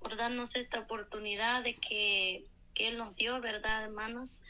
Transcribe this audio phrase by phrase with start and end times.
[0.00, 4.42] por darnos esta oportunidad de que, que Él nos dio, ¿verdad, hermanos?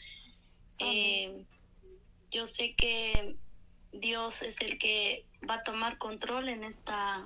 [0.78, 1.44] Eh,
[2.30, 3.36] yo sé que
[3.92, 7.22] Dios es el que va a tomar control en esta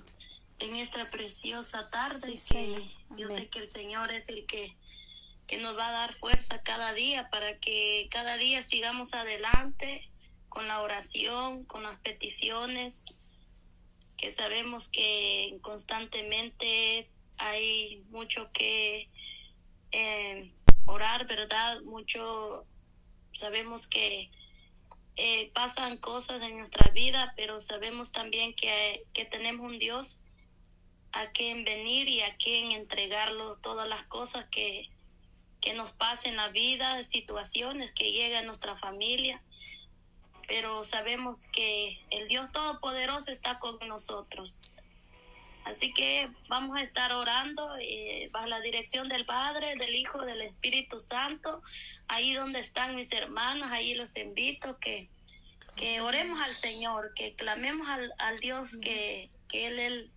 [0.59, 4.75] en esta preciosa tarde que yo sé que el Señor es el que
[5.47, 10.11] que nos va a dar fuerza cada día para que cada día sigamos adelante
[10.49, 13.15] con la oración, con las peticiones,
[14.17, 19.09] que sabemos que constantemente hay mucho que
[19.93, 20.53] eh,
[20.87, 21.81] orar, ¿verdad?
[21.83, 22.67] Mucho,
[23.33, 24.31] sabemos que
[25.17, 30.19] eh, pasan cosas en nuestra vida, pero sabemos también que, que tenemos un Dios
[31.13, 34.91] a quien venir y a quien entregarlo todas las cosas que,
[35.61, 39.43] que nos pasen en la vida, situaciones que llegan a nuestra familia.
[40.47, 44.61] Pero sabemos que el Dios Todopoderoso está con nosotros.
[45.65, 50.43] Así que vamos a estar orando eh, bajo la dirección del Padre, del Hijo, del
[50.43, 51.61] Espíritu Santo.
[52.07, 55.09] Ahí donde están mis hermanas, ahí los invito que,
[55.75, 60.11] que oremos al Señor, que clamemos al, al Dios que, que Él, Él,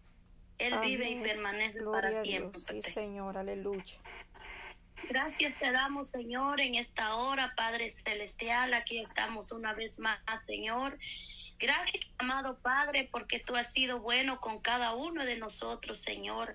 [0.59, 2.61] él vive y permanece para siempre.
[2.61, 3.97] Sí, Señor, aleluya.
[5.09, 8.75] Gracias te damos, Señor, en esta hora, Padre Celestial.
[8.75, 10.99] Aquí estamos una vez más, Señor.
[11.57, 16.53] Gracias, amado Padre, porque tú has sido bueno con cada uno de nosotros, Señor.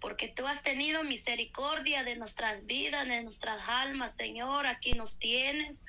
[0.00, 4.66] Porque tú has tenido misericordia de nuestras vidas, de nuestras almas, Señor.
[4.66, 5.86] Aquí nos tienes.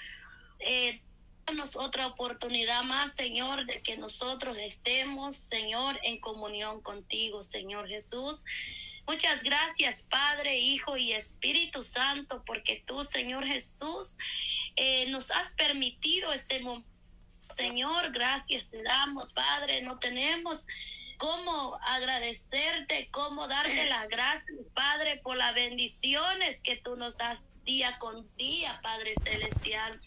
[0.59, 1.01] Eh,
[1.47, 8.45] danos otra oportunidad más, Señor, de que nosotros estemos, Señor, en comunión contigo, Señor Jesús.
[9.05, 14.17] Muchas gracias, Padre, Hijo y Espíritu Santo, porque tú, Señor Jesús,
[14.75, 16.93] eh, nos has permitido este momento
[17.53, 19.81] Señor, gracias te damos, Padre.
[19.81, 20.65] No tenemos
[21.17, 27.97] cómo agradecerte, cómo darte las gracias, Padre, por las bendiciones que tú nos das día
[27.99, 30.01] con día, Padre Celestial.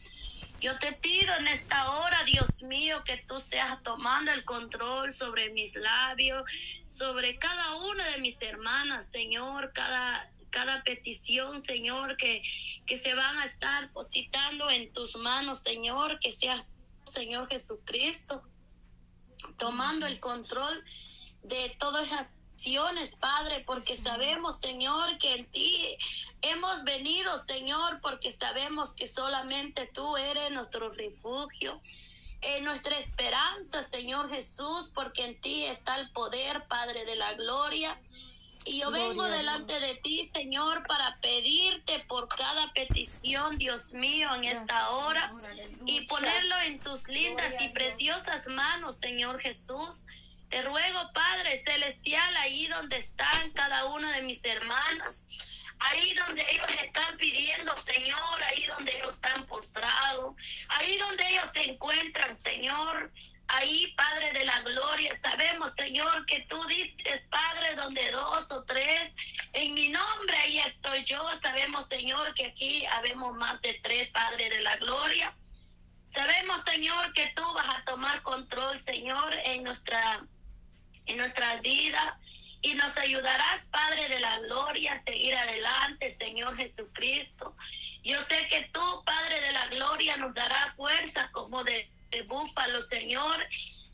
[0.60, 2.65] Yo te pido en esta hora, Dios mío,
[3.04, 6.44] que tú seas tomando el control sobre mis labios,
[6.86, 12.40] sobre cada una de mis hermanas, Señor, cada cada petición, Señor, que,
[12.86, 16.64] que se van a estar positando en tus manos, Señor, que seas
[17.04, 18.42] Señor Jesucristo,
[19.58, 20.82] tomando el control
[21.42, 25.96] de todas las acciones, Padre, porque sabemos, Señor, que en ti
[26.42, 31.80] hemos venido, Señor, porque sabemos que solamente tú eres nuestro refugio.
[32.42, 37.98] En nuestra esperanza, Señor Jesús, porque en ti está el poder, Padre de la gloria.
[38.64, 44.44] Y yo vengo delante de ti, Señor, para pedirte por cada petición, Dios mío, en
[44.44, 45.32] esta hora
[45.84, 50.06] y ponerlo en tus lindas y preciosas manos, Señor Jesús.
[50.48, 55.28] Te ruego, Padre Celestial, ahí donde están cada uno de mis hermanas,
[55.78, 60.34] ahí donde ellos están pidiendo, Señor, ahí donde ellos están postrados,
[60.68, 63.12] ahí donde ellos se encuentran, Señor.
[63.48, 69.12] Ahí, Padre de la gloria, sabemos, Señor, que tú dices, Padre, donde dos o tres,
[69.52, 71.22] en mi nombre ahí estoy yo.
[71.40, 75.34] Sabemos, Señor, que aquí habemos más de tres, Padre de la gloria.
[76.12, 80.24] Sabemos, Señor, que tú vas a tomar control, Señor, en nuestra,
[81.06, 82.18] en nuestra vida
[82.62, 87.54] y nos ayudarás, Padre de la gloria, a seguir adelante, Señor Jesucristo.
[88.02, 92.86] Yo sé que tú, Padre de la gloria, nos darás fuerza como de de Búfalo,
[92.88, 93.36] Señor.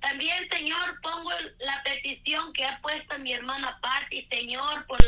[0.03, 1.31] También, Señor, pongo
[1.61, 4.99] la petición que ha puesto mi hermana Patti, Señor, por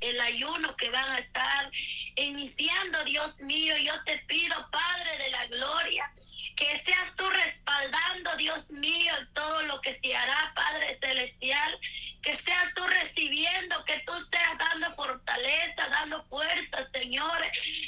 [0.00, 1.70] el ayuno que van a estar
[2.16, 3.74] iniciando, Dios mío.
[3.78, 6.12] Yo te pido, Padre de la Gloria,
[6.56, 11.78] que seas tú respaldando, Dios mío, todo lo que se hará, Padre Celestial,
[12.22, 17.38] que seas tú recibiendo, que tú estés dando fortaleza, dando fuerza, Señor,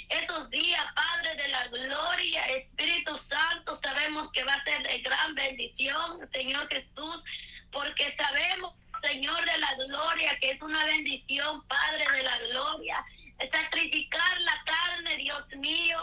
[0.08, 5.34] esos días, Padre de la Gloria, Espíritu Santo, sabemos que va a ser de gran
[5.34, 7.22] bendición, Señor Jesús,
[7.70, 13.04] porque sabemos, Señor de la Gloria, que es una bendición, Padre de la Gloria
[13.50, 15.98] sacrificar la carne, Dios mío.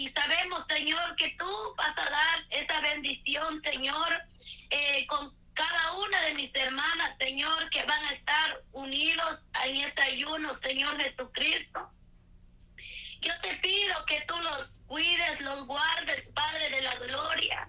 [0.00, 4.08] Y sabemos, Señor, que tú vas a dar esa bendición, Señor,
[4.70, 10.00] eh, con cada una de mis hermanas, Señor, que van a estar unidos en este
[10.00, 11.90] ayuno, Señor Jesucristo.
[13.20, 17.68] Yo te pido que tú los cuides, los guardes, Padre de la Gloria.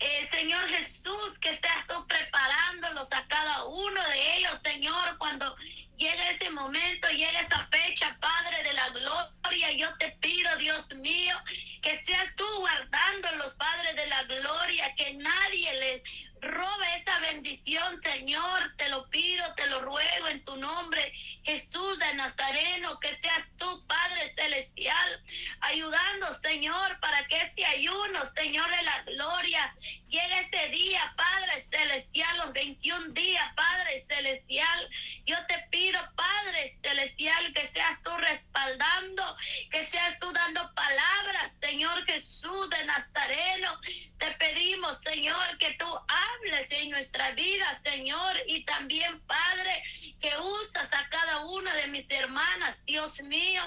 [0.00, 5.56] Eh, Señor Jesús, que seas tú preparándolos a cada uno de ellos, Señor, cuando
[5.96, 9.72] llega ese momento, llega esa fecha, Padre de la gloria.
[9.76, 11.36] Yo te pido, Dios mío,
[11.82, 16.02] que seas tú guardándolos, Padre de la gloria, que nadie les
[16.40, 18.74] robe esa bendición, Señor.
[18.76, 21.12] Te lo pido, te lo ruego en tu nombre
[21.44, 25.22] Jesús de Nazareno, que seas tú, Padre Celestial,
[25.60, 29.74] ayudando, Señor, para que este ayuno, Señor de la gloria,
[30.08, 34.88] llegue ese día, Padre Celestial, los 21 días, Padre Celestial.
[35.26, 39.36] Yo te pido, Padre Celestial, que seas tú respaldando,
[39.70, 43.80] que seas tú dando palabras, Señor Jesús de Nazareno.
[44.18, 49.82] Te pedimos, Señor, que tú hables en nuestra vida, Señor, y también, Padre,
[50.20, 53.62] que usas a cada una de mis hermanas, Dios mío.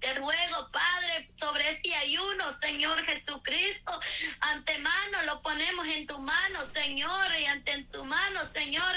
[0.00, 4.00] Te ruego, Padre, sobre ese ayuno, Señor Jesucristo,
[4.40, 8.92] antemano lo ponemos en tu mano, Señor, y ante tu mano, Señor,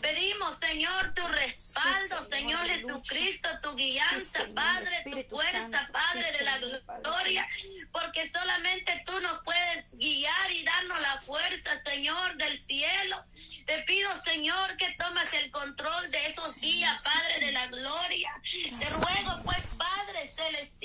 [0.00, 6.58] pedimos, Señor, tu respaldo, Señor, Jesucristo, tu guianza, Padre, tu fuerza, Padre de la
[7.00, 7.44] gloria,
[7.90, 13.24] porque solamente tú nos puedes guiar y darnos la fuerza, Señor, del cielo.
[13.66, 18.32] Te pido, Señor, que tomes el control de esos días, Padre de la gloria.
[18.78, 20.77] Te ruego, pues, Padre celestial,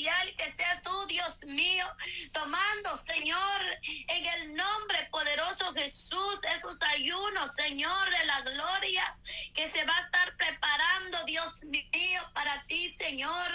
[2.32, 3.62] Tomando, Señor,
[4.08, 9.18] en el nombre poderoso Jesús, esos ayunos, Señor, de la gloria,
[9.54, 10.63] que se va a estar preparando,
[11.26, 13.52] Dios mío, para ti, Señor,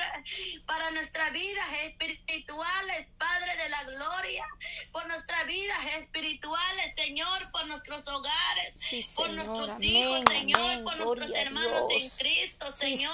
[0.67, 4.47] para nuestras vidas espirituales, Padre de la gloria,
[4.93, 8.79] por nuestras vidas espirituales, Señor, por nuestros hogares,
[9.15, 13.12] por nuestros hijos, Señor, por nuestros hermanos en Cristo, Señor.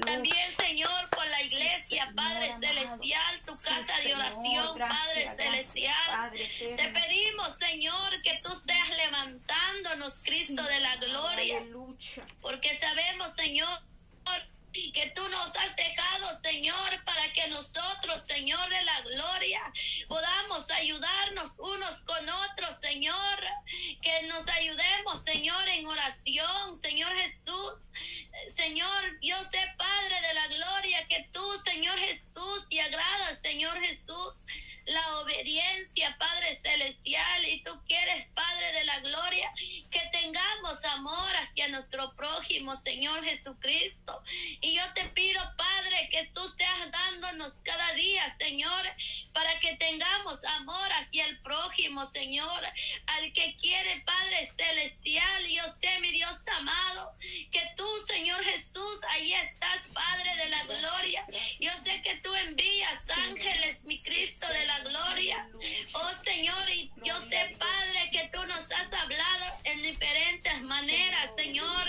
[0.00, 6.32] También, Señor, por la iglesia, Padre Celestial, tu casa de oración, Padre Celestial.
[6.32, 11.62] Te pedimos, Señor, que tú seas levantándonos, Cristo de la gloria.
[12.40, 13.43] Porque sabemos, Señor,
[14.92, 19.60] que tú nos has dejado, Señor, para que nosotros, Señor de la gloria,
[20.08, 23.38] podamos ayudarnos unos con otros, Señor,
[24.02, 27.86] que nos ayudemos, Señor, en oración, Señor Jesús.
[28.48, 34.34] Señor, yo sé, Padre de la gloria, que tú, Señor Jesús, te agrada, Señor Jesús
[34.86, 39.52] la obediencia, Padre Celestial, y tú quieres, Padre de la Gloria,
[39.90, 44.22] que tengamos amor hacia nuestro prójimo, Señor Jesucristo.
[44.60, 48.84] Y yo te pido, Padre, que tú seas dándonos cada día, Señor,
[49.32, 52.64] para que tengamos amor hacia el prójimo, Señor,
[53.06, 55.46] al que quiere, Padre Celestial.
[55.48, 57.16] Yo sé, mi Dios amado,
[57.50, 61.26] que tú, Señor Jesús, ahí estás, Padre de la Gloria.
[61.60, 65.48] Yo sé que tú envías ángeles, mi Cristo de la gloria.
[65.92, 71.88] Oh Señor, y yo sé, Padre, que tú nos has hablado en diferentes maneras, Señor.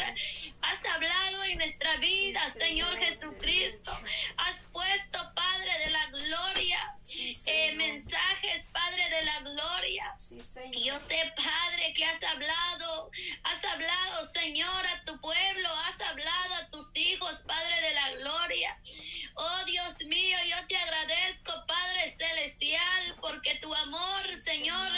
[0.61, 3.91] Has hablado en nuestra vida, Señor Jesucristo.
[4.37, 6.95] Has puesto, Padre de la gloria,
[7.45, 10.17] eh, mensajes, Padre de la gloria.
[10.83, 13.11] Yo sé, Padre, que has hablado,
[13.43, 18.79] has hablado, Señor, a tu pueblo, has hablado a tus hijos, Padre de la gloria.
[19.35, 23.15] Oh Dios mío, yo te agradezco, Padre Celestial,
[23.45, 24.91] porque tu amor, Señor,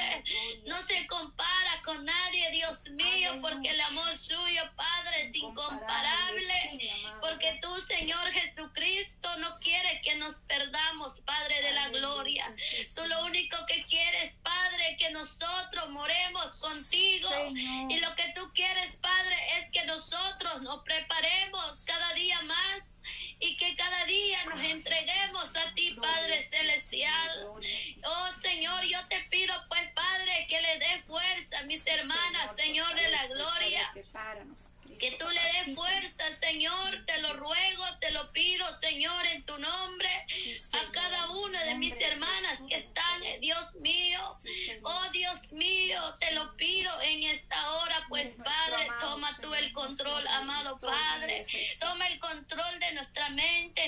[0.68, 6.80] no se compara con nadie, Dios mío, porque el amor suyo, Padre, es incomparable,
[7.20, 12.56] porque tú, Señor Jesucristo, no quieres que nos perdamos, Padre de la gloria.
[12.96, 17.30] Tú lo único que quieres, Padre, que nosotros moremos contigo.
[17.90, 22.98] Y lo que tú quieres, Padre, es que nosotros nos preparemos cada día más
[23.40, 27.07] y que cada día nos entreguemos a ti, Padre Celestial.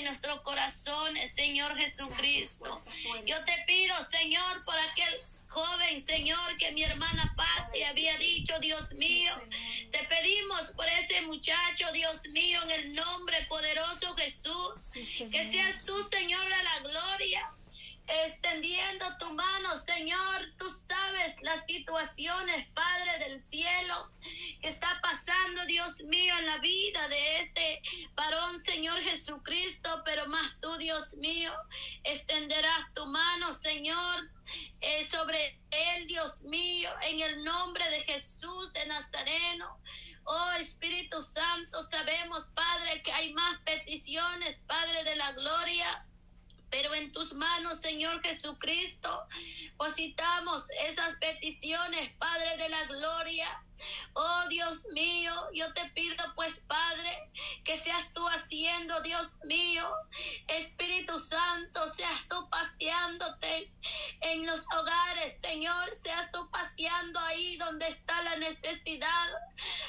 [0.00, 2.76] Mente, nuestros corazones, Señor Jesucristo.
[3.26, 5.14] Yo te pido, Señor, por aquel
[5.48, 9.32] joven, Señor, que mi hermana Patti había dicho, Dios mío,
[9.90, 14.92] te pedimos por ese muchacho, Dios mío, en el nombre poderoso Jesús,
[15.30, 17.50] que seas tú, Señor, de la gloria
[18.24, 20.52] extendiendo tu mano, Señor.
[20.58, 24.10] Tú sabes las situaciones, Padre del cielo,
[24.60, 27.79] que está pasando, Dios mío, en la vida de este
[28.60, 31.52] Señor Jesucristo, pero más tú, Dios mío,
[32.04, 34.30] extenderás tu mano, Señor.
[34.80, 39.80] Eh, sobre él, Dios mío, en el nombre de Jesús de Nazareno.
[40.24, 46.06] Oh Espíritu Santo, sabemos, Padre, que hay más peticiones, Padre de la gloria
[46.70, 49.26] Pero en tus manos, Señor Jesucristo,
[49.76, 53.64] positamos esas peticiones, Padre de la Gloria.
[54.14, 57.30] Oh Dios mío, yo te pido pues Padre
[57.64, 59.88] que seas tú haciendo, Dios mío,
[60.48, 63.72] Espíritu Santo, seas tú paseándote
[64.22, 69.28] en los hogares, Señor, seas tú paseando ahí donde está la necesidad.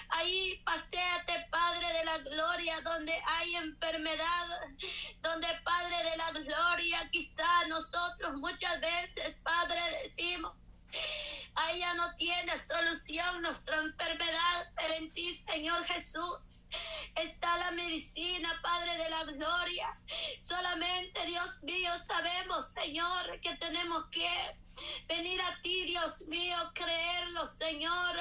[0.10, 4.48] Ahí paséate, Padre de la Gloria, donde hay enfermedad,
[5.22, 9.41] donde Padre de la Gloria, quizá nosotros muchas veces,
[11.78, 16.62] Ya no tiene solución nuestra enfermedad, pero en ti, Señor Jesús,
[17.16, 19.98] está la medicina, Padre de la Gloria.
[20.42, 24.28] Solamente, Dios mío, sabemos, Señor, que tenemos que
[25.08, 28.18] venir a ti, Dios mío, creerlo, Señor,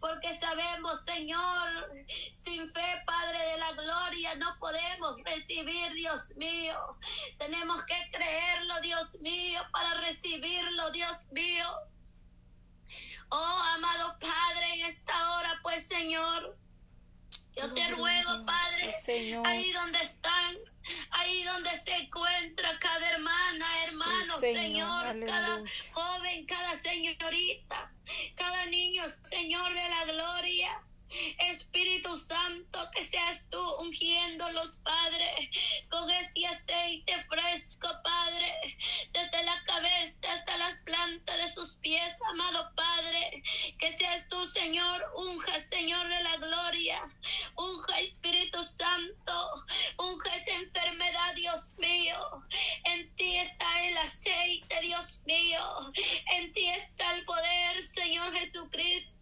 [0.00, 1.92] porque sabemos, Señor,
[2.34, 6.76] sin fe, Padre de la Gloria, no podemos recibir, Dios mío.
[7.38, 11.66] Tenemos que creerlo, Dios mío, para recibirlo, Dios mío.
[13.30, 16.56] Oh, amado Padre, en esta hora, pues, Señor,
[17.56, 18.94] yo te ruego, Padre,
[19.44, 20.56] ahí donde están,
[21.10, 27.90] ahí donde se encuentra cada hermana, hermano, Señor, cada joven, cada señorita,
[28.34, 30.82] cada niño, Señor de la gloria.
[31.38, 35.48] Espíritu Santo, que seas tú ungiendo los padres
[35.90, 38.76] con ese aceite fresco, Padre,
[39.12, 43.42] desde la cabeza hasta las plantas de sus pies, amado Padre.
[43.78, 47.02] Que seas tú, Señor, unja, Señor de la gloria,
[47.56, 49.64] unja Espíritu Santo,
[49.98, 52.18] unja esa enfermedad, Dios mío.
[52.84, 55.60] En ti está el aceite, Dios mío.
[56.34, 59.15] En ti está el poder, Señor Jesucristo.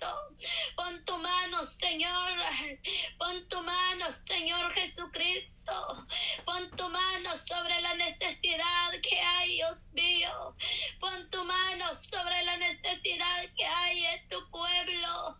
[1.85, 2.33] Señor.
[3.19, 6.07] Pon tu mano, Señor Jesucristo.
[6.47, 10.57] Pon tu mano sobre la necesidad que hay, Dios mío.
[10.99, 15.39] Pon tu mano sobre la necesidad que hay en tu pueblo.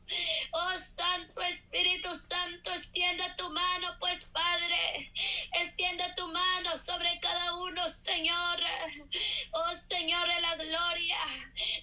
[0.53, 5.13] Oh Santo Espíritu Santo, extiende tu mano, pues Padre.
[5.63, 8.59] Extiende tu mano sobre cada uno, Señor.
[9.53, 11.19] Oh Señor de la gloria.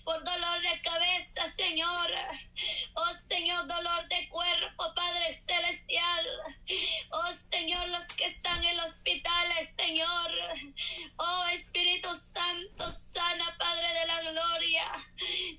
[0.03, 2.12] Por dolor de cabeza, Señor.
[3.68, 6.27] Dolor de cuerpo, Padre Celestial.
[7.12, 10.32] Oh Señor, los que están en los hospitales, Señor.
[11.18, 14.91] Oh Espíritu Santo, sana, Padre de la gloria.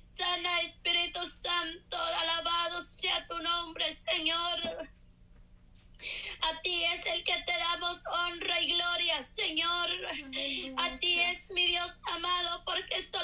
[0.01, 4.89] Sana, Espíritu Santo, alabado sea tu nombre, Señor.
[6.41, 9.89] A ti es el que te damos honra y gloria, Señor.
[10.77, 13.22] A ti es mi Dios amado, porque solamente